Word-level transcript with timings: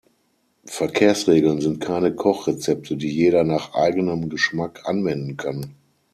Verkehrsregeln 0.65 1.61
sind 1.61 1.79
keine 1.79 2.15
Kochrezepte, 2.15 2.97
die 2.97 3.11
jeder 3.15 3.43
nach 3.43 3.75
eigenem 3.75 4.29
Geschmack 4.29 4.87
anwenden 4.89 5.37
kann. 5.37 5.75